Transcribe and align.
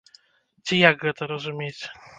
Ці 0.65 0.75
як 0.89 0.97
гэта 1.07 1.31
разумець? 1.35 1.77